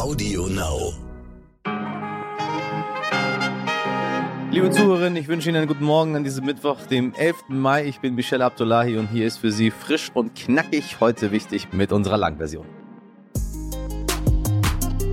[0.00, 0.94] Audio Now.
[4.50, 7.36] Liebe Zuhörerinnen, ich wünsche Ihnen einen guten Morgen an diesem Mittwoch, dem 11.
[7.48, 7.84] Mai.
[7.84, 11.92] Ich bin Michelle Abdullahi und hier ist für Sie frisch und knackig heute wichtig mit
[11.92, 12.64] unserer Langversion.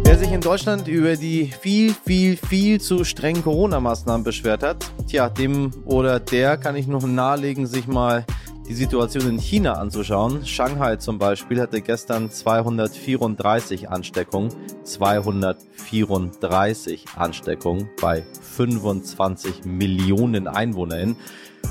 [0.05, 5.27] Wer sich in Deutschland über die viel, viel, viel zu strengen Corona-Maßnahmen beschwert hat, tja,
[5.27, 8.25] dem oder der kann ich nur nahelegen, sich mal
[8.67, 10.45] die Situation in China anzuschauen.
[10.45, 14.53] Shanghai zum Beispiel hatte gestern 234 Ansteckungen,
[14.83, 18.23] 234 Ansteckungen bei
[18.55, 21.15] 25 Millionen EinwohnerInnen.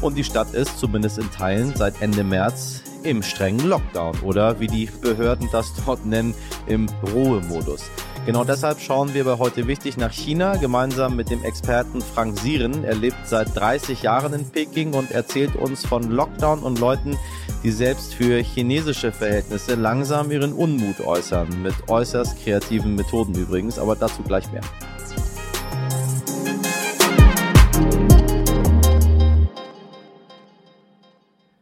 [0.00, 4.66] Und die Stadt ist zumindest in Teilen seit Ende März im strengen Lockdown oder wie
[4.66, 6.34] die Behörden das dort nennen,
[6.66, 7.84] im Ruhemodus.
[8.26, 12.82] Genau deshalb schauen wir bei heute wichtig nach China gemeinsam mit dem Experten Frank Sieren.
[12.82, 17.16] Er lebt seit 30 Jahren in Peking und erzählt uns von Lockdown und Leuten,
[17.62, 21.62] die selbst für chinesische Verhältnisse langsam ihren Unmut äußern.
[21.62, 24.62] Mit äußerst kreativen Methoden übrigens, aber dazu gleich mehr.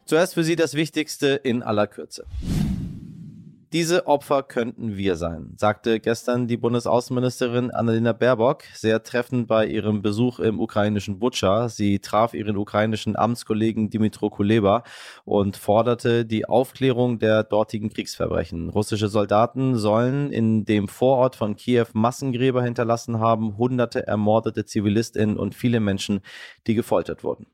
[0.07, 2.25] Zuerst für Sie das Wichtigste in aller Kürze.
[3.75, 10.01] Diese Opfer könnten wir sein, sagte gestern die Bundesaußenministerin Annalena Baerbock sehr treffend bei ihrem
[10.01, 11.69] Besuch im ukrainischen Butscha.
[11.69, 14.85] Sie traf ihren ukrainischen Amtskollegen Dimitro Kuleba
[15.25, 18.69] und forderte die Aufklärung der dortigen Kriegsverbrechen.
[18.69, 25.57] Russische Soldaten sollen in dem Vorort von Kiew Massengräber hinterlassen haben, hunderte ermordete Zivilistinnen und
[25.57, 26.21] viele Menschen,
[26.69, 27.47] die gefoltert wurden.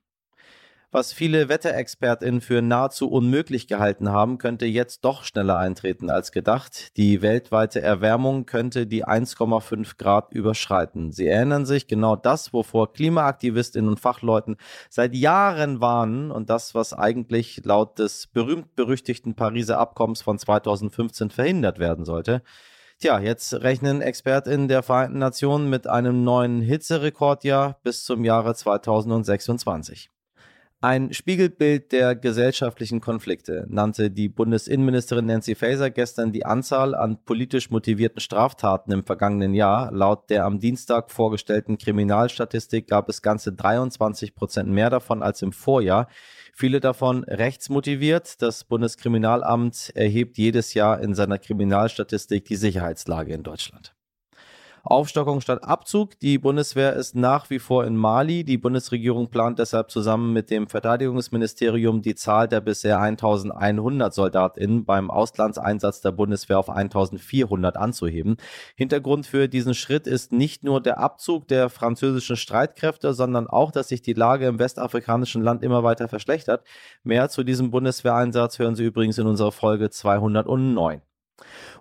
[0.92, 6.96] Was viele Wetterexpertinnen für nahezu unmöglich gehalten haben, könnte jetzt doch schneller eintreten als gedacht.
[6.96, 11.12] Die weltweite Erwärmung könnte die 1,5 Grad überschreiten.
[11.12, 14.56] Sie erinnern sich genau das, wovor Klimaaktivistinnen und Fachleuten
[14.88, 21.78] seit Jahren warnen und das, was eigentlich laut des berühmt-berüchtigten Pariser Abkommens von 2015 verhindert
[21.78, 22.42] werden sollte.
[22.98, 30.10] Tja, jetzt rechnen ExpertInnen der Vereinten Nationen mit einem neuen Hitzerekordjahr bis zum Jahre 2026.
[30.82, 37.68] Ein Spiegelbild der gesellschaftlichen Konflikte nannte die Bundesinnenministerin Nancy Faeser gestern die Anzahl an politisch
[37.68, 39.92] motivierten Straftaten im vergangenen Jahr.
[39.92, 45.52] Laut der am Dienstag vorgestellten Kriminalstatistik gab es ganze 23 Prozent mehr davon als im
[45.52, 46.08] Vorjahr.
[46.54, 48.40] Viele davon rechtsmotiviert.
[48.40, 53.94] Das Bundeskriminalamt erhebt jedes Jahr in seiner Kriminalstatistik die Sicherheitslage in Deutschland.
[54.82, 56.18] Aufstockung statt Abzug.
[56.20, 58.44] Die Bundeswehr ist nach wie vor in Mali.
[58.44, 65.10] Die Bundesregierung plant deshalb zusammen mit dem Verteidigungsministerium die Zahl der bisher 1100 SoldatInnen beim
[65.10, 68.36] Auslandseinsatz der Bundeswehr auf 1400 anzuheben.
[68.74, 73.88] Hintergrund für diesen Schritt ist nicht nur der Abzug der französischen Streitkräfte, sondern auch, dass
[73.88, 76.64] sich die Lage im westafrikanischen Land immer weiter verschlechtert.
[77.02, 81.02] Mehr zu diesem Bundeswehreinsatz hören Sie übrigens in unserer Folge 209.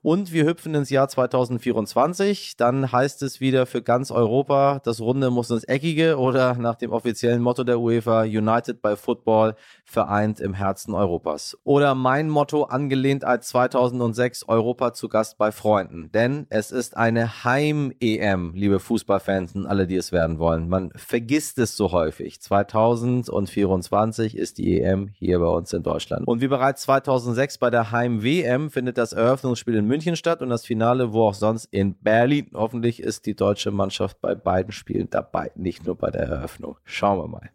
[0.01, 2.55] Und wir hüpfen ins Jahr 2024.
[2.57, 6.91] Dann heißt es wieder für ganz Europa, das Runde muss ins Eckige oder nach dem
[6.91, 11.57] offiziellen Motto der UEFA, United by Football, vereint im Herzen Europas.
[11.63, 16.11] Oder mein Motto, angelehnt als 2006, Europa zu Gast bei Freunden.
[16.13, 20.69] Denn es ist eine Heim-EM, liebe Fußballfans und alle, die es werden wollen.
[20.69, 22.39] Man vergisst es so häufig.
[22.41, 26.27] 2024 ist die EM hier bei uns in Deutschland.
[26.27, 30.65] Und wie bereits 2006 bei der Heim-WM findet das Eröffnungsspiel in München statt und das
[30.65, 32.51] Finale wo auch sonst in Berlin.
[32.53, 36.77] Hoffentlich ist die deutsche Mannschaft bei beiden Spielen dabei, nicht nur bei der Eröffnung.
[36.85, 37.49] Schauen wir mal.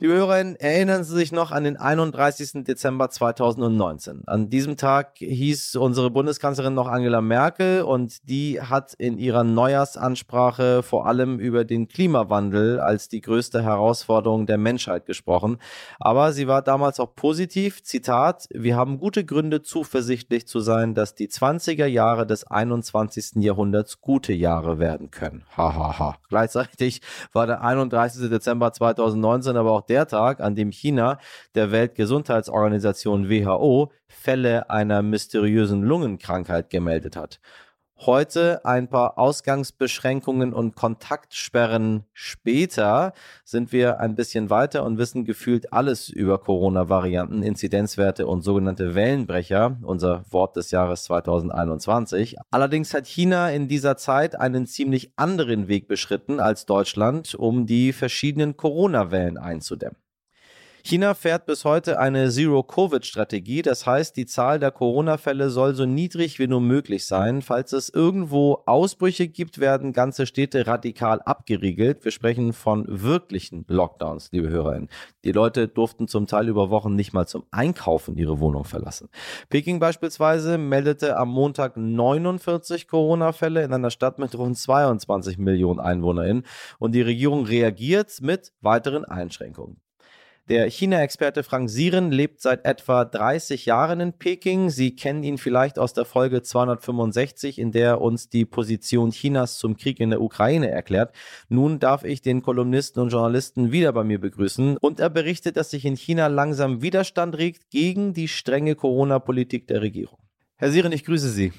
[0.00, 2.62] Liebe Hörerinnen, erinnern Sie sich noch an den 31.
[2.62, 4.22] Dezember 2019.
[4.28, 10.84] An diesem Tag hieß unsere Bundeskanzlerin noch Angela Merkel und die hat in ihrer Neujahrsansprache
[10.84, 15.58] vor allem über den Klimawandel als die größte Herausforderung der Menschheit gesprochen.
[15.98, 17.82] Aber sie war damals auch positiv.
[17.82, 23.42] Zitat, wir haben gute Gründe zuversichtlich zu sein, dass die 20er Jahre des 21.
[23.42, 25.42] Jahrhunderts gute Jahre werden können.
[25.56, 25.88] Hahaha.
[25.88, 26.18] Ha, ha.
[26.28, 27.00] Gleichzeitig
[27.32, 28.30] war der 31.
[28.30, 31.18] Dezember 2019 aber auch der Tag, an dem China
[31.54, 37.40] der Weltgesundheitsorganisation WHO Fälle einer mysteriösen Lungenkrankheit gemeldet hat.
[38.06, 43.12] Heute ein paar Ausgangsbeschränkungen und Kontaktsperren später
[43.44, 49.78] sind wir ein bisschen weiter und wissen gefühlt alles über Corona-Varianten, Inzidenzwerte und sogenannte Wellenbrecher,
[49.82, 52.36] unser Wort des Jahres 2021.
[52.52, 57.92] Allerdings hat China in dieser Zeit einen ziemlich anderen Weg beschritten als Deutschland, um die
[57.92, 59.96] verschiedenen Corona-Wellen einzudämmen.
[60.84, 63.62] China fährt bis heute eine Zero-Covid-Strategie.
[63.62, 67.42] Das heißt, die Zahl der Corona-Fälle soll so niedrig wie nur möglich sein.
[67.42, 72.04] Falls es irgendwo Ausbrüche gibt, werden ganze Städte radikal abgeriegelt.
[72.04, 74.88] Wir sprechen von wirklichen Lockdowns, liebe HörerInnen.
[75.24, 79.08] Die Leute durften zum Teil über Wochen nicht mal zum Einkaufen ihre Wohnung verlassen.
[79.48, 86.44] Peking beispielsweise meldete am Montag 49 Corona-Fälle in einer Stadt mit rund 22 Millionen EinwohnerInnen
[86.78, 89.80] und die Regierung reagiert mit weiteren Einschränkungen.
[90.48, 94.70] Der China-Experte Frank Sieren lebt seit etwa 30 Jahren in Peking.
[94.70, 99.58] Sie kennen ihn vielleicht aus der Folge 265, in der er uns die Position Chinas
[99.58, 101.14] zum Krieg in der Ukraine erklärt.
[101.50, 105.68] Nun darf ich den Kolumnisten und Journalisten wieder bei mir begrüßen und er berichtet, dass
[105.68, 110.18] sich in China langsam Widerstand regt gegen die strenge Corona-Politik der Regierung.
[110.56, 111.52] Herr Sieren, ich grüße Sie.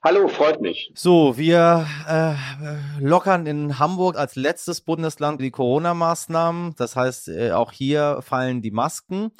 [0.00, 0.92] Hallo, freut mich.
[0.94, 2.34] So, wir äh,
[3.00, 6.76] lockern in Hamburg als letztes Bundesland die Corona-Maßnahmen.
[6.76, 9.32] Das heißt, äh, auch hier fallen die Masken.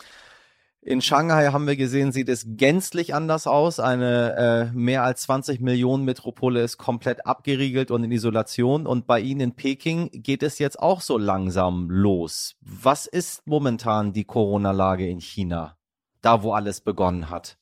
[0.81, 3.79] In Shanghai haben wir gesehen, sieht es gänzlich anders aus.
[3.79, 8.89] Eine äh, mehr als 20 Millionen Metropole ist komplett abgeriegelt und in Isolation.
[8.89, 12.57] Und bei Ihnen in Peking geht es jetzt auch so langsam los.
[12.63, 15.77] Was ist momentan die Corona-Lage in China?
[16.21, 17.59] Da, wo alles begonnen hat.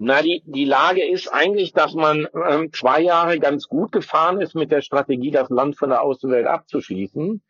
[0.00, 4.54] Na, die, die Lage ist eigentlich, dass man ähm, zwei Jahre ganz gut gefahren ist
[4.54, 7.42] mit der Strategie, das Land von der Außenwelt abzuschließen.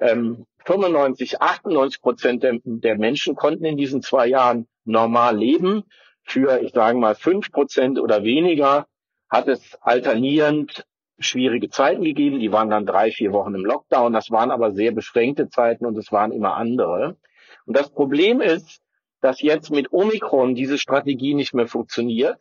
[0.00, 5.84] Ähm, 95, 98 Prozent der, der Menschen konnten in diesen zwei Jahren normal leben.
[6.24, 8.86] Für, ich sage mal, fünf Prozent oder weniger
[9.28, 10.84] hat es alternierend
[11.20, 12.40] schwierige Zeiten gegeben.
[12.40, 14.12] Die waren dann drei, vier Wochen im Lockdown.
[14.12, 17.16] Das waren aber sehr beschränkte Zeiten und es waren immer andere.
[17.64, 18.81] Und das Problem ist,
[19.22, 22.38] dass jetzt mit Omikron diese Strategie nicht mehr funktioniert,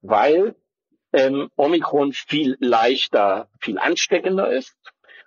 [0.00, 0.56] weil
[1.12, 4.74] ähm, Omikron viel leichter, viel ansteckender ist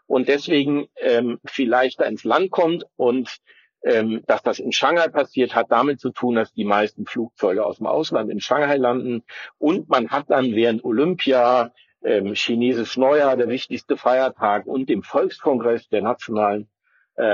[0.07, 3.38] und deswegen ähm, viel leichter ins Land kommt und
[3.83, 7.77] ähm, dass das in Shanghai passiert, hat damit zu tun, dass die meisten Flugzeuge aus
[7.77, 9.24] dem Ausland in Shanghai landen
[9.57, 11.71] und man hat dann während Olympia,
[12.03, 16.68] ähm, chinesisch Neujahr, der wichtigste Feiertag und dem Volkskongress der nationalen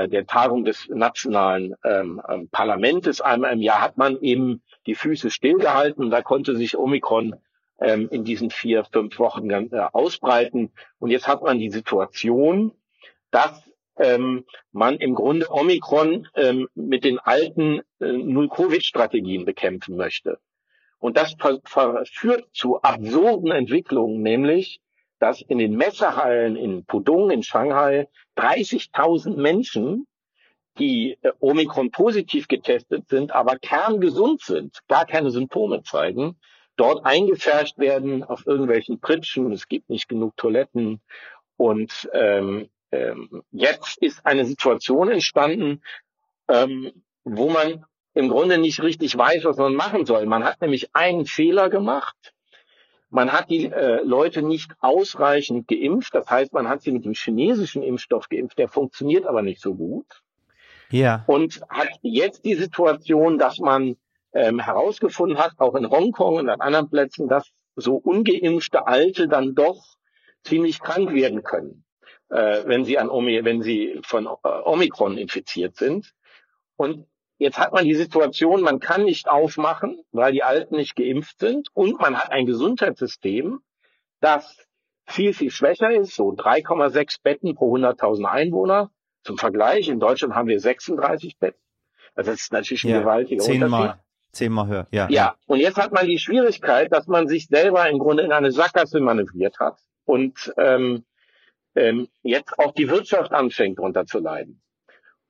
[0.08, 5.30] der Tagung des nationalen ähm, ähm, Parlamentes einmal im Jahr hat man eben die Füße
[5.30, 6.10] stillgehalten.
[6.10, 7.36] Da konnte sich Omikron
[7.80, 10.72] ähm, in diesen vier, fünf Wochen äh, ausbreiten.
[10.98, 12.72] Und jetzt hat man die Situation,
[13.30, 13.62] dass
[13.98, 20.38] ähm, man im Grunde Omikron ähm, mit den alten äh, Null-Covid-Strategien bekämpfen möchte.
[20.98, 21.36] Und das
[22.10, 24.80] führt zu absurden Entwicklungen, nämlich
[25.18, 30.06] dass in den Messehallen in Pudong in Shanghai 30.000 Menschen,
[30.78, 36.36] die äh, Omikron positiv getestet sind, aber kerngesund sind, gar keine Symptome zeigen,
[36.76, 39.52] dort eingefärscht werden auf irgendwelchen Pritschen.
[39.52, 41.00] Es gibt nicht genug Toiletten.
[41.56, 45.82] Und ähm, ähm, jetzt ist eine Situation entstanden,
[46.48, 46.92] ähm,
[47.24, 50.26] wo man im Grunde nicht richtig weiß, was man machen soll.
[50.26, 52.34] Man hat nämlich einen Fehler gemacht
[53.16, 56.14] man hat die äh, Leute nicht ausreichend geimpft.
[56.14, 58.58] Das heißt, man hat sie mit dem chinesischen Impfstoff geimpft.
[58.58, 60.22] Der funktioniert aber nicht so gut.
[60.90, 61.24] Ja.
[61.26, 63.96] Und hat jetzt die Situation, dass man
[64.34, 69.54] ähm, herausgefunden hat, auch in Hongkong und an anderen Plätzen, dass so ungeimpfte Alte dann
[69.54, 69.82] doch
[70.44, 71.84] ziemlich krank werden können,
[72.28, 76.12] äh, wenn sie an Omi wenn sie von äh, Omikron infiziert sind.
[76.76, 77.06] Und
[77.38, 81.68] Jetzt hat man die Situation, man kann nicht aufmachen, weil die Alten nicht geimpft sind
[81.74, 83.60] und man hat ein Gesundheitssystem,
[84.20, 84.66] das
[85.06, 88.90] viel, viel schwächer ist, so 3,6 Betten pro 100.000 Einwohner.
[89.22, 91.60] Zum Vergleich, in Deutschland haben wir 36 Betten.
[92.14, 94.02] Das ist natürlich ein ja, gewaltiger zehnmal, Unterschied.
[94.32, 95.08] Zehnmal höher, ja.
[95.10, 98.50] Ja, und jetzt hat man die Schwierigkeit, dass man sich selber im Grunde in eine
[98.50, 101.04] Sackgasse manövriert hat und ähm,
[101.74, 104.62] ähm, jetzt auch die Wirtschaft anfängt, darunter zu leiden.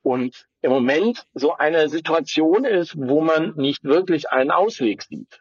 [0.07, 5.41] Und im Moment so eine Situation ist, wo man nicht wirklich einen Ausweg sieht,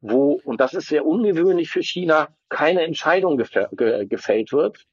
[0.00, 4.84] wo, und das ist sehr ungewöhnlich für China, keine Entscheidung gefällt wird,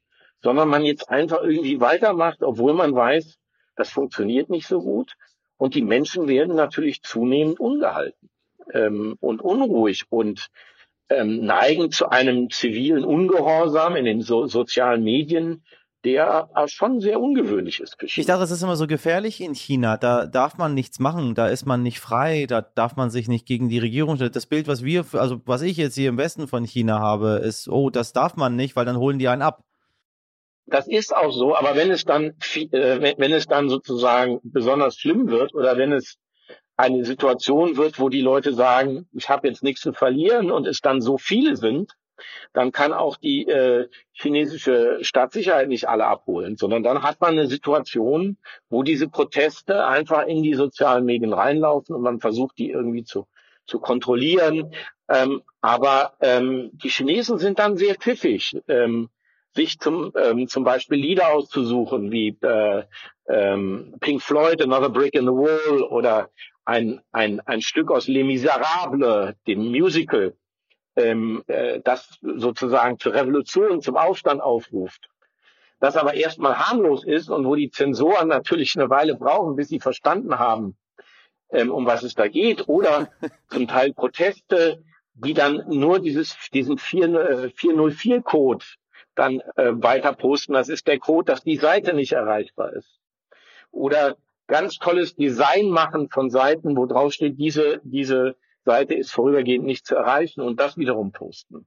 [0.42, 3.38] sondern man jetzt einfach irgendwie weitermacht, obwohl man weiß,
[3.75, 5.13] das funktioniert nicht so gut.
[5.56, 8.32] Und die Menschen werden natürlich zunehmend ungehalten
[8.74, 10.48] ähm, und unruhig und
[11.10, 15.63] ähm, neigen zu einem zivilen Ungehorsam in den so sozialen Medien,
[16.03, 17.98] der schon sehr ungewöhnlich ist.
[18.01, 19.98] Ich dachte, das ist immer so gefährlich in China.
[19.98, 23.46] Da darf man nichts machen, da ist man nicht frei, da darf man sich nicht
[23.46, 24.31] gegen die Regierung stellen.
[24.31, 27.67] Das Bild, was wir, also was ich jetzt hier im Westen von China habe, ist,
[27.67, 29.63] oh, das darf man nicht, weil dann holen die einen ab.
[30.65, 35.29] Das ist auch so, aber wenn es dann, äh, wenn es dann sozusagen besonders schlimm
[35.29, 36.17] wird oder wenn es
[36.77, 40.79] eine Situation wird, wo die Leute sagen, ich habe jetzt nichts zu verlieren und es
[40.79, 41.93] dann so viele sind,
[42.54, 47.48] dann kann auch die äh, chinesische Staatssicherheit nicht alle abholen, sondern dann hat man eine
[47.48, 48.38] Situation,
[48.70, 53.28] wo diese Proteste einfach in die sozialen Medien reinlaufen und man versucht, die irgendwie zu,
[53.66, 54.74] zu kontrollieren.
[55.10, 58.60] Ähm, aber ähm, die Chinesen sind dann sehr pfiffig.
[58.68, 59.10] Ähm,
[59.54, 62.84] sich zum, ähm, zum Beispiel Lieder auszusuchen, wie äh,
[63.28, 66.30] ähm, Pink Floyd, Another Brick in the Wall oder
[66.66, 70.36] ein, ein, ein Stück aus Les Miserables, dem Musical,
[70.95, 75.10] ähm, äh, das sozusagen zur Revolution, zum Aufstand aufruft.
[75.79, 79.79] Das aber erstmal harmlos ist und wo die Zensoren natürlich eine Weile brauchen, bis sie
[79.79, 80.77] verstanden haben,
[81.51, 83.10] ähm, um was es da geht, oder
[83.50, 84.83] zum Teil Proteste,
[85.13, 88.65] die dann nur dieses, diesen 404-Code
[89.15, 90.53] dann äh, weiter posten.
[90.53, 93.00] Das ist der Code, dass die Seite nicht erreichbar ist.
[93.71, 94.17] Oder
[94.48, 99.86] ganz tolles Design machen von Seiten, wo drauf steht, diese, diese Seite ist vorübergehend nicht
[99.86, 101.65] zu erreichen und das wiederum posten.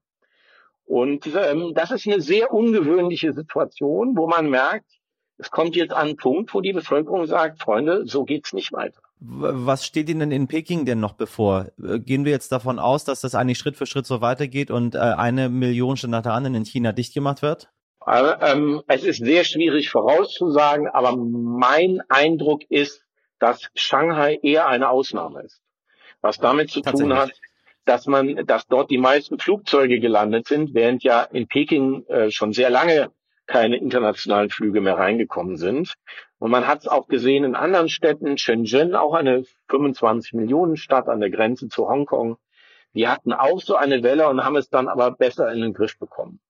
[0.84, 4.90] Und ähm, das ist eine sehr ungewöhnliche Situation, wo man merkt,
[5.38, 9.00] es kommt jetzt an einen Punkt, wo die Bevölkerung sagt, Freunde, so geht's nicht weiter.
[9.18, 11.70] Was steht Ihnen in Peking denn noch bevor?
[11.82, 14.94] Äh, gehen wir jetzt davon aus, dass das eigentlich Schritt für Schritt so weitergeht und
[14.94, 17.70] äh, eine Million statt nach der anderen in China dicht gemacht wird?
[18.00, 23.02] Also, ähm, es ist sehr schwierig vorauszusagen, aber mein Eindruck ist,
[23.38, 25.62] dass Shanghai eher eine Ausnahme ist.
[26.24, 27.32] Was damit zu tun hat,
[27.84, 32.54] dass man, dass dort die meisten Flugzeuge gelandet sind, während ja in Peking äh, schon
[32.54, 33.10] sehr lange
[33.44, 35.92] keine internationalen Flüge mehr reingekommen sind.
[36.38, 41.10] Und man hat es auch gesehen in anderen Städten, Shenzhen, auch eine 25 Millionen Stadt
[41.10, 42.38] an der Grenze zu Hongkong.
[42.94, 45.98] Die hatten auch so eine Welle und haben es dann aber besser in den Griff
[45.98, 46.40] bekommen.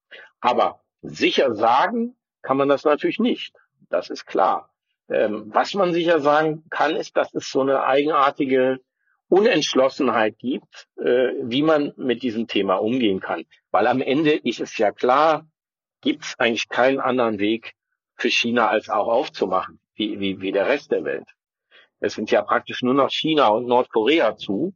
[0.40, 3.56] Aber sicher sagen kann man das natürlich nicht.
[3.90, 4.70] Das ist klar.
[5.08, 8.78] Ähm, was man sicher sagen kann, ist, dass es so eine eigenartige
[9.28, 13.44] Unentschlossenheit gibt, äh, wie man mit diesem Thema umgehen kann.
[13.70, 15.46] Weil am Ende ist es ja klar,
[16.00, 17.74] gibt es eigentlich keinen anderen Weg
[18.16, 21.26] für China als auch aufzumachen, wie, wie, wie der Rest der Welt.
[22.00, 24.74] Es sind ja praktisch nur noch China und Nordkorea zu.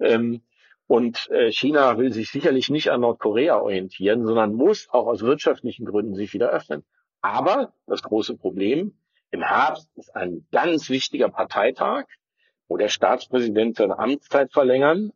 [0.00, 0.42] Ähm,
[0.86, 5.84] und äh, China will sich sicherlich nicht an Nordkorea orientieren, sondern muss auch aus wirtschaftlichen
[5.84, 6.84] Gründen sich wieder öffnen.
[7.20, 8.98] Aber das große Problem,
[9.30, 12.06] im Herbst ist ein ganz wichtiger Parteitag,
[12.70, 15.10] wo der Staatspräsident seine Amtszeit verlängern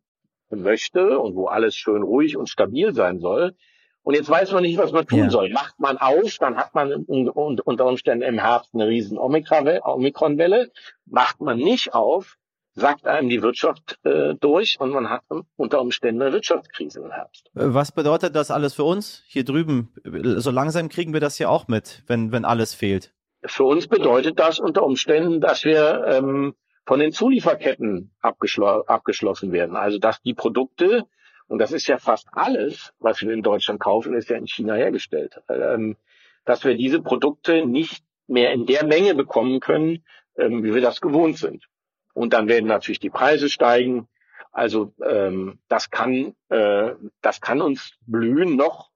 [0.50, 3.54] möchte und wo alles schön ruhig und stabil sein soll.
[4.02, 5.30] Und jetzt weiß man nicht, was man tun ja.
[5.30, 5.50] soll.
[5.50, 10.72] Macht man auf, dann hat man unter Umständen im Herbst eine riesen Omikron-Welle.
[11.06, 12.36] Macht man nicht auf,
[12.74, 15.22] sagt einem die Wirtschaft äh, durch und man hat
[15.56, 17.50] unter Umständen eine Wirtschaftskrise im Herbst.
[17.54, 19.94] Was bedeutet das alles für uns hier drüben?
[20.38, 23.14] So langsam kriegen wir das ja auch mit, wenn, wenn alles fehlt.
[23.46, 26.54] Für uns bedeutet das unter Umständen, dass wir ähm,
[26.86, 29.76] von den Zulieferketten abgeschl abgeschlossen werden.
[29.76, 31.04] Also dass die Produkte,
[31.46, 34.74] und das ist ja fast alles, was wir in Deutschland kaufen, ist ja in China
[34.74, 35.40] hergestellt.
[35.48, 35.96] Ähm,
[36.44, 40.04] dass wir diese Produkte nicht mehr in der Menge bekommen können,
[40.36, 41.66] ähm, wie wir das gewohnt sind.
[42.12, 44.08] Und dann werden natürlich die Preise steigen.
[44.52, 48.90] Also ähm, das kann äh, das kann uns blühen noch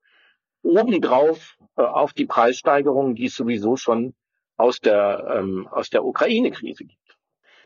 [0.63, 4.15] obendrauf äh, auf die Preissteigerungen, die es sowieso schon
[4.57, 7.08] aus der ähm, aus der Ukraine-Krise gibt.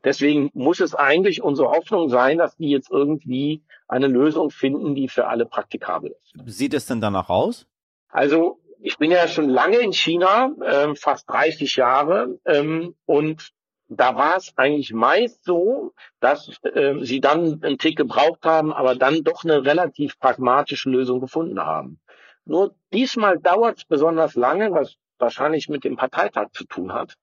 [0.04, 5.09] Deswegen muss es eigentlich unsere Hoffnung sein, dass die jetzt irgendwie eine Lösung finden, die
[5.09, 6.35] für alle praktikabel ist.
[6.47, 7.66] Sieht es denn danach aus?
[8.09, 13.52] Also ich bin ja schon lange in China, äh, fast 30 Jahre, ähm, und
[13.88, 18.97] da war es eigentlich meist so, dass äh, sie dann einen Tick gebraucht haben, aber
[18.97, 22.00] dann doch eine relativ pragmatische Lösung gefunden haben.
[22.44, 27.14] Nur diesmal dauert es besonders lange, was wahrscheinlich mit dem Parteitag zu tun hat.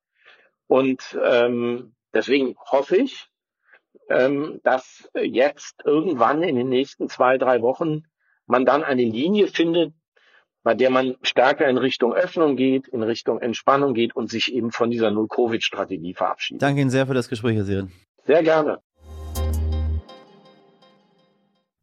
[0.67, 3.27] Und ähm, Deswegen hoffe ich,
[4.09, 8.03] ähm, dass jetzt irgendwann in den nächsten zwei, drei Wochen
[8.45, 9.93] man dann eine Linie findet,
[10.63, 14.71] bei der man stärker in Richtung Öffnung geht, in Richtung Entspannung geht und sich eben
[14.71, 16.61] von dieser Null-Covid-Strategie verabschiedet.
[16.61, 17.91] Danke Ihnen sehr für das Gespräch, Herr Siren.
[18.25, 18.81] Sehr gerne.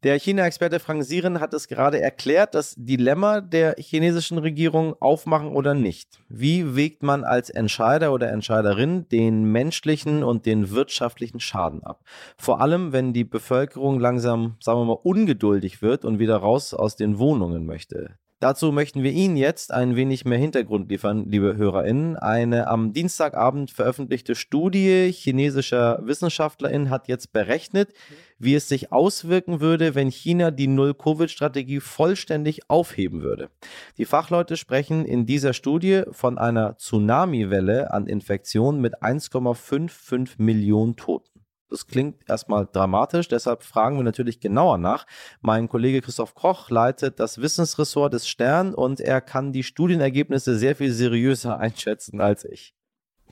[0.03, 5.73] Der China-Experte Frank Siren hat es gerade erklärt, das Dilemma der chinesischen Regierung aufmachen oder
[5.73, 6.19] nicht.
[6.29, 12.03] Wie wägt man als Entscheider oder Entscheiderin den menschlichen und den wirtschaftlichen Schaden ab?
[12.37, 16.95] Vor allem, wenn die Bevölkerung langsam, sagen wir mal, ungeduldig wird und wieder raus aus
[16.95, 18.19] den Wohnungen möchte.
[18.39, 22.17] Dazu möchten wir Ihnen jetzt ein wenig mehr Hintergrund liefern, liebe HörerInnen.
[22.17, 27.93] Eine am Dienstagabend veröffentlichte Studie chinesischer WissenschaftlerInnen hat jetzt berechnet,
[28.37, 33.49] wie es sich auswirken würde, wenn China die Null-Covid-Strategie vollständig aufheben würde.
[33.97, 41.36] Die Fachleute sprechen in dieser Studie von einer Tsunami-Welle an Infektionen mit 1,55 Millionen Toten.
[41.69, 45.05] Das klingt erstmal dramatisch, deshalb fragen wir natürlich genauer nach.
[45.41, 50.75] Mein Kollege Christoph Koch leitet das Wissensressort des Stern und er kann die Studienergebnisse sehr
[50.77, 52.73] viel seriöser einschätzen als ich.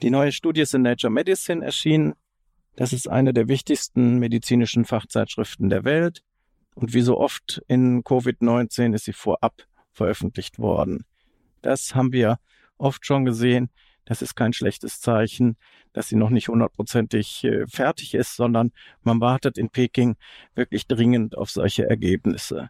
[0.02, 2.14] Die neue Studie ist in Nature Medicine erschienen.
[2.76, 6.22] Das ist eine der wichtigsten medizinischen Fachzeitschriften der Welt.
[6.74, 9.64] Und wie so oft in Covid-19 ist sie vorab
[9.94, 11.06] veröffentlicht worden.
[11.62, 12.38] Das haben wir
[12.78, 13.70] oft schon gesehen.
[14.06, 15.58] Das ist kein schlechtes Zeichen,
[15.94, 18.72] dass sie noch nicht hundertprozentig äh, fertig ist, sondern
[19.02, 20.16] man wartet in Peking
[20.54, 22.70] wirklich dringend auf solche Ergebnisse.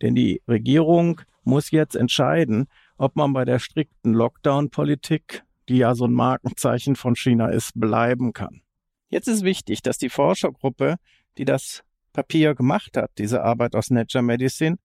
[0.00, 6.06] Denn die Regierung muss jetzt entscheiden, ob man bei der strikten Lockdown-Politik, die ja so
[6.06, 8.62] ein Markenzeichen von China ist, bleiben kann.
[9.08, 10.96] Jetzt ist wichtig, dass die Forschergruppe,
[11.36, 11.82] die das
[12.12, 14.76] Papier gemacht hat, diese Arbeit aus Nature Medicine,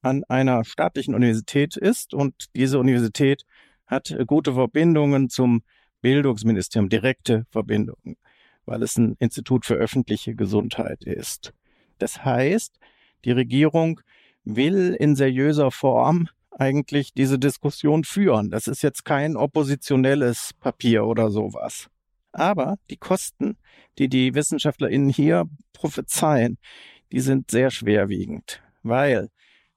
[0.00, 3.44] an einer staatlichen Universität ist und diese Universität
[3.88, 5.62] hat gute Verbindungen zum
[6.00, 8.16] Bildungsministerium, direkte Verbindungen,
[8.66, 11.52] weil es ein Institut für öffentliche Gesundheit ist.
[11.98, 12.78] Das heißt,
[13.24, 14.00] die Regierung
[14.44, 18.50] will in seriöser Form eigentlich diese Diskussion führen.
[18.50, 21.88] Das ist jetzt kein oppositionelles Papier oder sowas.
[22.32, 23.56] Aber die Kosten,
[23.98, 26.58] die die WissenschaftlerInnen hier prophezeien,
[27.10, 29.28] die sind sehr schwerwiegend, weil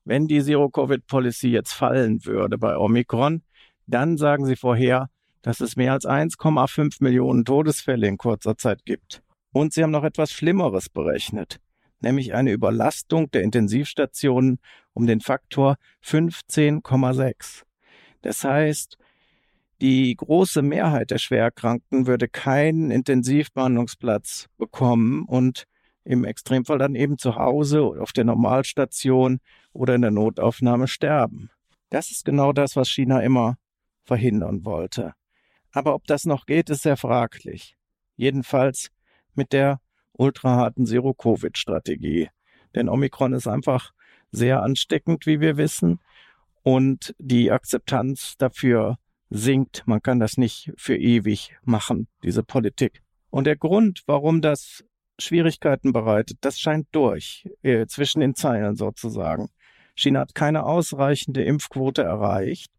[0.03, 3.43] wenn die Zero-Covid-Policy jetzt fallen würde bei Omikron,
[3.91, 5.09] dann sagen sie vorher,
[5.41, 9.23] dass es mehr als 1,5 Millionen Todesfälle in kurzer Zeit gibt.
[9.51, 11.59] Und sie haben noch etwas Schlimmeres berechnet,
[11.99, 14.59] nämlich eine Überlastung der Intensivstationen
[14.93, 17.63] um den Faktor 15,6.
[18.21, 18.97] Das heißt,
[19.81, 25.65] die große Mehrheit der Schwererkrankten würde keinen Intensivbehandlungsplatz bekommen und
[26.03, 29.39] im Extremfall dann eben zu Hause auf der Normalstation
[29.73, 31.49] oder in der Notaufnahme sterben.
[31.89, 33.57] Das ist genau das, was China immer
[34.03, 35.13] verhindern wollte.
[35.71, 37.77] Aber ob das noch geht, ist sehr fraglich.
[38.15, 38.89] Jedenfalls
[39.35, 39.79] mit der
[40.13, 42.29] ultraharten Zero-Covid-Strategie.
[42.75, 43.91] Denn Omikron ist einfach
[44.31, 45.99] sehr ansteckend, wie wir wissen.
[46.63, 48.97] Und die Akzeptanz dafür
[49.29, 49.83] sinkt.
[49.87, 53.01] Man kann das nicht für ewig machen, diese Politik.
[53.29, 54.83] Und der Grund, warum das
[55.17, 59.49] Schwierigkeiten bereitet, das scheint durch, äh, zwischen den Zeilen sozusagen.
[59.95, 62.71] China hat keine ausreichende Impfquote erreicht,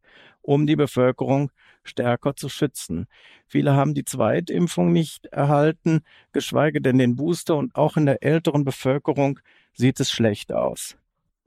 [0.42, 1.50] um die Bevölkerung
[1.84, 3.06] stärker zu schützen.
[3.46, 6.00] Viele haben die Zweitimpfung nicht erhalten,
[6.32, 9.40] geschweige denn den Booster und auch in der älteren Bevölkerung
[9.72, 10.96] sieht es schlecht aus.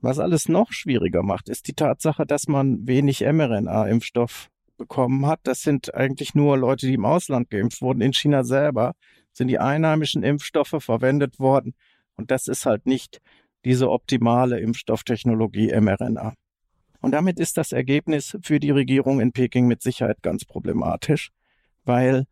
[0.02, 5.40] Was alles noch schwieriger macht, ist die Tatsache, dass man wenig mRNA-Impfstoff bekommen hat.
[5.44, 8.02] Das sind eigentlich nur Leute, die im Ausland geimpft wurden.
[8.02, 8.94] In China selber
[9.32, 11.74] sind die einheimischen Impfstoffe verwendet worden.
[12.16, 13.22] Und das ist halt nicht
[13.64, 16.34] diese optimale Impfstofftechnologie mRNA.
[17.06, 21.30] Und damit ist das Ergebnis für die Regierung in Peking mit Sicherheit ganz problematisch,
[21.84, 22.26] weil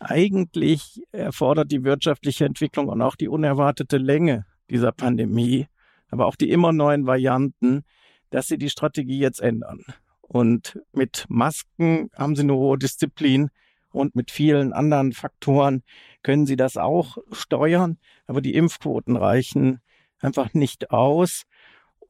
[0.00, 5.68] eigentlich erfordert die wirtschaftliche Entwicklung und auch die unerwartete Länge dieser Pandemie,
[6.08, 7.84] aber auch die immer neuen Varianten,
[8.30, 9.84] dass sie die Strategie jetzt ändern.
[10.20, 13.50] Und mit Masken haben sie eine hohe Disziplin
[13.92, 15.84] und mit vielen anderen Faktoren
[16.24, 19.78] können sie das auch steuern, aber die Impfquoten reichen
[20.18, 21.44] einfach nicht aus,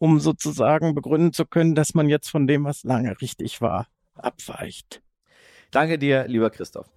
[0.03, 5.01] um sozusagen begründen zu können, dass man jetzt von dem, was lange richtig war, abweicht.
[5.71, 6.91] Danke dir, lieber Christoph.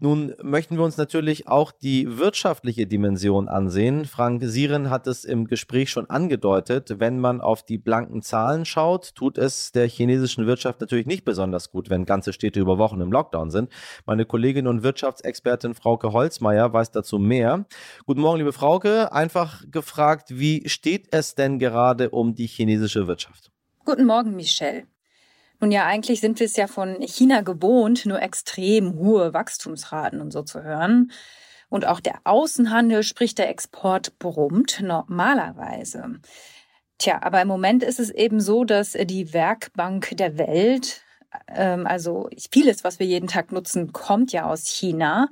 [0.00, 4.04] Nun möchten wir uns natürlich auch die wirtschaftliche Dimension ansehen.
[4.04, 7.00] Frank Sieren hat es im Gespräch schon angedeutet.
[7.00, 11.72] Wenn man auf die blanken Zahlen schaut, tut es der chinesischen Wirtschaft natürlich nicht besonders
[11.72, 13.72] gut, wenn ganze Städte über Wochen im Lockdown sind.
[14.06, 17.66] Meine Kollegin und Wirtschaftsexpertin Frauke Holzmeier weiß dazu mehr.
[18.06, 19.12] Guten Morgen, liebe Frauke.
[19.12, 23.50] Einfach gefragt, wie steht es denn gerade um die chinesische Wirtschaft?
[23.84, 24.84] Guten Morgen, Michelle.
[25.60, 30.32] Nun ja, eigentlich sind wir es ja von China gewohnt, nur extrem hohe Wachstumsraten und
[30.32, 31.10] so zu hören.
[31.68, 36.20] Und auch der Außenhandel, sprich der Export, brummt normalerweise.
[36.98, 41.02] Tja, aber im Moment ist es eben so, dass die Werkbank der Welt,
[41.48, 45.28] ähm, also vieles, was wir jeden Tag nutzen, kommt ja aus China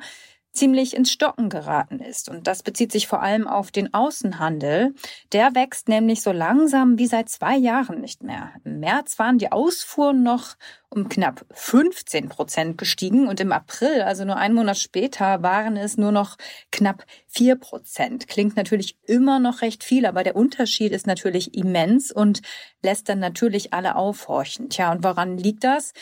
[0.56, 2.28] ziemlich ins Stocken geraten ist.
[2.28, 4.94] Und das bezieht sich vor allem auf den Außenhandel.
[5.32, 8.52] Der wächst nämlich so langsam wie seit zwei Jahren nicht mehr.
[8.64, 10.56] Im März waren die Ausfuhren noch
[10.88, 15.96] um knapp 15 Prozent gestiegen und im April, also nur einen Monat später, waren es
[15.96, 16.36] nur noch
[16.72, 18.28] knapp vier Prozent.
[18.28, 22.40] Klingt natürlich immer noch recht viel, aber der Unterschied ist natürlich immens und
[22.82, 24.70] lässt dann natürlich alle aufhorchen.
[24.70, 25.92] Tja, und woran liegt das?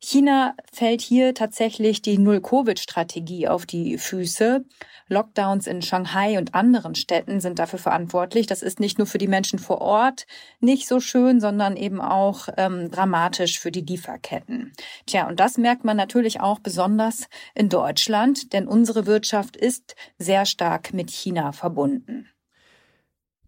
[0.00, 4.64] China fällt hier tatsächlich die Null-Covid-Strategie auf die Füße.
[5.08, 8.46] Lockdowns in Shanghai und anderen Städten sind dafür verantwortlich.
[8.46, 10.26] Das ist nicht nur für die Menschen vor Ort
[10.60, 14.72] nicht so schön, sondern eben auch ähm, dramatisch für die Lieferketten.
[15.06, 20.46] Tja, und das merkt man natürlich auch besonders in Deutschland, denn unsere Wirtschaft ist sehr
[20.46, 22.28] stark mit China verbunden.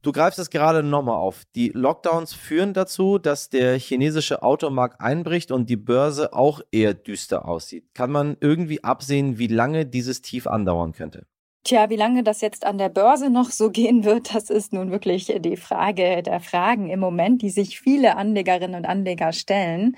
[0.03, 1.43] Du greifst es gerade nochmal auf.
[1.55, 7.47] Die Lockdowns führen dazu, dass der chinesische Automarkt einbricht und die Börse auch eher düster
[7.47, 7.85] aussieht.
[7.93, 11.27] Kann man irgendwie absehen, wie lange dieses Tief andauern könnte?
[11.65, 14.91] Tja, wie lange das jetzt an der Börse noch so gehen wird, das ist nun
[14.91, 19.95] wirklich die Frage der Fragen im Moment, die sich viele Anlegerinnen und Anleger stellen.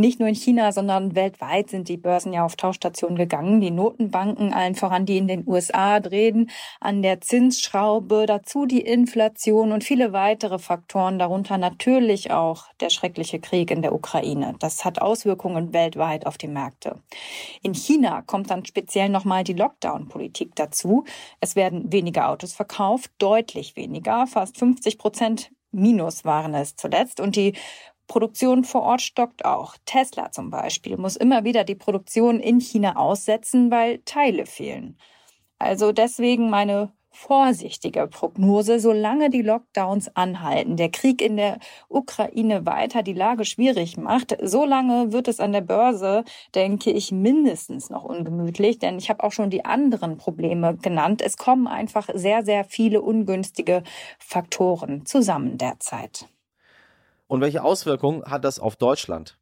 [0.00, 3.60] Nicht nur in China, sondern weltweit sind die Börsen ja auf Tauschstationen gegangen.
[3.60, 9.72] Die Notenbanken, allen voran die in den USA, drehen an der Zinsschraube, dazu die Inflation
[9.72, 14.54] und viele weitere Faktoren, darunter natürlich auch der schreckliche Krieg in der Ukraine.
[14.60, 17.02] Das hat Auswirkungen weltweit auf die Märkte.
[17.64, 21.06] In China kommt dann speziell nochmal die Lockdown-Politik dazu.
[21.40, 27.20] Es werden weniger Autos verkauft, deutlich weniger, fast 50 Prozent Minus waren es zuletzt.
[27.20, 27.54] Und die
[28.08, 29.76] Produktion vor Ort stockt auch.
[29.84, 34.98] Tesla zum Beispiel muss immer wieder die Produktion in China aussetzen, weil Teile fehlen.
[35.58, 43.02] Also deswegen meine vorsichtige Prognose, solange die Lockdowns anhalten, der Krieg in der Ukraine weiter
[43.02, 48.78] die Lage schwierig macht, solange wird es an der Börse, denke ich, mindestens noch ungemütlich,
[48.78, 51.20] denn ich habe auch schon die anderen Probleme genannt.
[51.20, 53.82] Es kommen einfach sehr, sehr viele ungünstige
[54.18, 56.28] Faktoren zusammen derzeit.
[57.28, 59.38] Und welche Auswirkungen hat das auf Deutschland?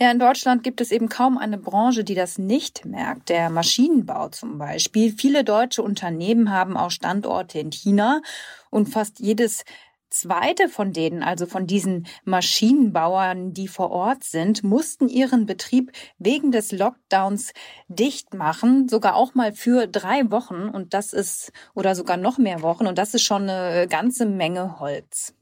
[0.00, 3.28] Ja, in Deutschland gibt es eben kaum eine Branche, die das nicht merkt.
[3.28, 5.12] Der Maschinenbau zum Beispiel.
[5.12, 8.22] Viele deutsche Unternehmen haben auch Standorte in China
[8.70, 9.64] und fast jedes
[10.08, 16.52] zweite von denen, also von diesen Maschinenbauern, die vor Ort sind, mussten ihren Betrieb wegen
[16.52, 17.52] des Lockdowns
[17.88, 22.62] dicht machen, sogar auch mal für drei Wochen und das ist, oder sogar noch mehr
[22.62, 25.34] Wochen und das ist schon eine ganze Menge Holz.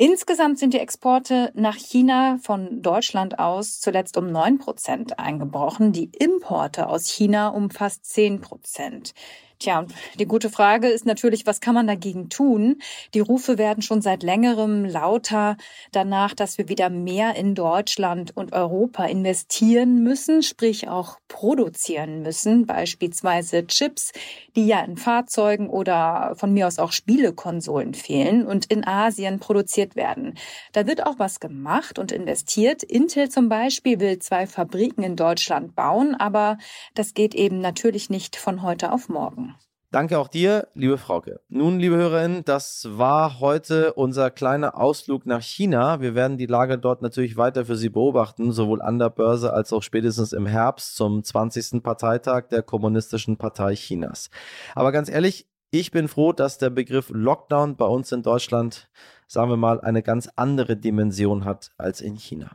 [0.00, 6.04] Insgesamt sind die Exporte nach China von Deutschland aus zuletzt um neun Prozent eingebrochen, die
[6.04, 9.12] Importe aus China um fast zehn Prozent.
[9.60, 9.86] Tja,
[10.20, 12.80] die gute Frage ist natürlich, was kann man dagegen tun?
[13.12, 15.56] Die Rufe werden schon seit längerem lauter
[15.90, 22.66] danach, dass wir wieder mehr in Deutschland und Europa investieren müssen, sprich auch produzieren müssen,
[22.66, 24.12] beispielsweise Chips,
[24.54, 29.96] die ja in Fahrzeugen oder von mir aus auch Spielekonsolen fehlen und in Asien produziert
[29.96, 30.34] werden.
[30.72, 32.84] Da wird auch was gemacht und investiert.
[32.84, 36.58] Intel zum Beispiel will zwei Fabriken in Deutschland bauen, aber
[36.94, 39.47] das geht eben natürlich nicht von heute auf morgen.
[39.90, 41.40] Danke auch dir, liebe Frauke.
[41.48, 46.02] Nun, liebe Hörerinnen, das war heute unser kleiner Ausflug nach China.
[46.02, 49.72] Wir werden die Lage dort natürlich weiter für Sie beobachten, sowohl an der Börse als
[49.72, 51.82] auch spätestens im Herbst zum 20.
[51.82, 54.28] Parteitag der Kommunistischen Partei Chinas.
[54.74, 58.90] Aber ganz ehrlich, ich bin froh, dass der Begriff Lockdown bei uns in Deutschland,
[59.26, 62.50] sagen wir mal, eine ganz andere Dimension hat als in China.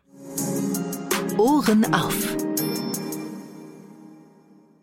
[1.40, 2.43] Ohren auf.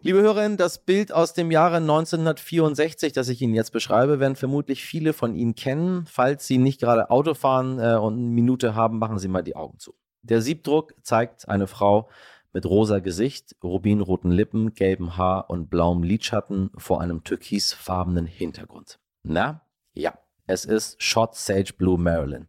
[0.02, 4.82] Liebe Hörerinnen, das Bild aus dem Jahre 1964, das ich Ihnen jetzt beschreibe, werden vermutlich
[4.82, 6.06] viele von Ihnen kennen.
[6.06, 9.56] Falls Sie nicht gerade Auto fahren äh, und eine Minute haben, machen Sie mal die
[9.56, 9.94] Augen zu.
[10.22, 12.08] Der Siebdruck zeigt eine Frau
[12.54, 18.98] mit rosa Gesicht, rubinroten Lippen, gelbem Haar und blauem Lidschatten vor einem türkisfarbenen Hintergrund.
[19.22, 20.14] Na, ja,
[20.46, 22.48] es ist Shot Sage Blue Marilyn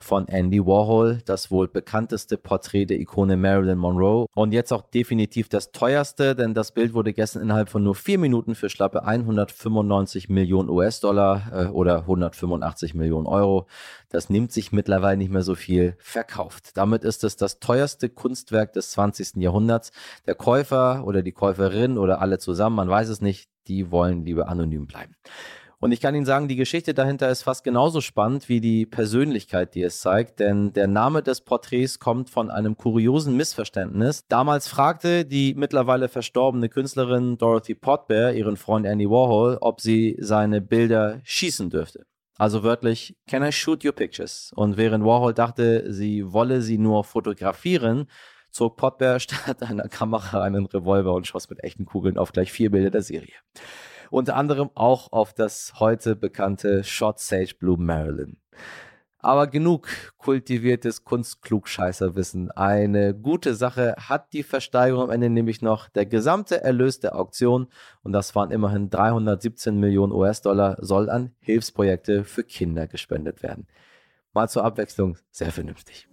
[0.00, 5.48] von Andy Warhol, das wohl bekannteste Porträt der Ikone Marilyn Monroe und jetzt auch definitiv
[5.48, 10.28] das teuerste, denn das Bild wurde gestern innerhalb von nur vier Minuten für schlappe 195
[10.28, 13.66] Millionen US-Dollar äh, oder 185 Millionen Euro.
[14.08, 16.76] Das nimmt sich mittlerweile nicht mehr so viel verkauft.
[16.76, 19.36] Damit ist es das teuerste Kunstwerk des 20.
[19.36, 19.92] Jahrhunderts.
[20.26, 24.48] Der Käufer oder die Käuferin oder alle zusammen, man weiß es nicht, die wollen lieber
[24.48, 25.16] anonym bleiben.
[25.78, 29.74] Und ich kann Ihnen sagen, die Geschichte dahinter ist fast genauso spannend wie die Persönlichkeit,
[29.74, 34.26] die es zeigt, denn der Name des Porträts kommt von einem kuriosen Missverständnis.
[34.28, 40.62] Damals fragte die mittlerweile verstorbene Künstlerin Dorothy Potbear ihren Freund Andy Warhol, ob sie seine
[40.62, 42.06] Bilder schießen dürfte.
[42.38, 44.52] Also wörtlich, can I shoot your pictures?
[44.56, 48.06] Und während Warhol dachte, sie wolle sie nur fotografieren,
[48.50, 52.70] zog Potbear statt einer Kamera einen Revolver und schoss mit echten Kugeln auf gleich vier
[52.70, 53.34] Bilder der Serie
[54.10, 58.38] unter anderem auch auf das heute bekannte Shot Sage Blue Marilyn.
[59.18, 59.88] Aber genug
[60.18, 62.52] kultiviertes Kunstklugscheißerwissen.
[62.52, 65.88] Eine gute Sache hat die Versteigerung am Ende nämlich noch.
[65.88, 67.66] Der gesamte Erlös der Auktion,
[68.02, 73.66] und das waren immerhin 317 Millionen US-Dollar, soll an Hilfsprojekte für Kinder gespendet werden.
[74.32, 76.08] Mal zur Abwechslung sehr vernünftig.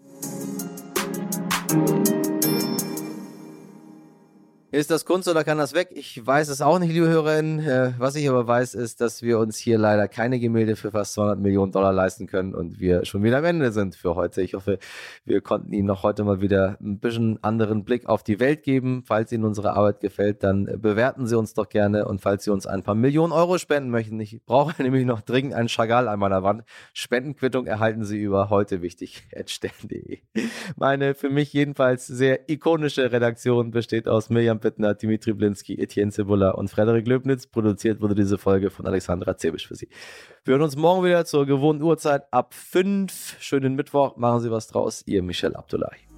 [4.74, 5.90] Ist das Kunst oder kann das weg?
[5.92, 7.60] Ich weiß es auch nicht, liebe Hörerinnen.
[7.60, 11.14] Äh, was ich aber weiß, ist, dass wir uns hier leider keine Gemälde für fast
[11.14, 14.42] 200 Millionen Dollar leisten können und wir schon wieder am Ende sind für heute.
[14.42, 14.80] Ich hoffe,
[15.26, 19.04] wir konnten Ihnen noch heute mal wieder ein bisschen anderen Blick auf die Welt geben.
[19.06, 22.66] Falls Ihnen unsere Arbeit gefällt, dann bewerten Sie uns doch gerne und falls Sie uns
[22.66, 26.42] ein paar Millionen Euro spenden möchten, ich brauche nämlich noch dringend einen Chagall an meiner
[26.42, 26.64] Wand.
[26.94, 29.28] Spendenquittung erhalten Sie über heute wichtig
[30.78, 36.52] Meine für mich jedenfalls sehr ikonische Redaktion besteht aus Mirjam Bittner, Dimitri Blinski, Etienne Cebula
[36.52, 37.45] und Frederik Löbnitz.
[37.45, 39.89] Produziert wurde diese Folge von Alexandra Zebisch für Sie.
[40.45, 43.38] Wir hören uns morgen wieder zur gewohnten Uhrzeit ab 5.
[43.39, 45.04] Schönen Mittwoch, machen Sie was draus.
[45.06, 46.12] Ihr Michel Abdullahi.